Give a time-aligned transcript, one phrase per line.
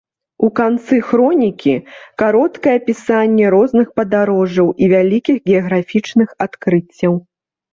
[0.45, 1.73] У канцы хронікі
[2.21, 7.13] кароткае апісанне розных падарожжаў і вялікіх геаграфічных адкрыццяў.